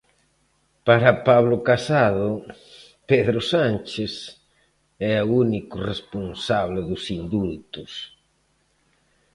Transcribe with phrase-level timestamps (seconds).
[0.87, 2.29] Para Pablo Casado,
[3.09, 4.13] Pedro Sánchez
[5.13, 7.91] é o único responsable dos indultos.